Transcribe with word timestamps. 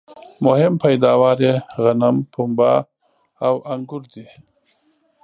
مهم 0.45 0.73
پیداوار 0.83 1.37
یې 1.45 1.53
غنم، 1.83 2.15
پنبه 2.33 2.73
او 3.47 3.55
انګور 3.71 4.03
دي 4.13 4.25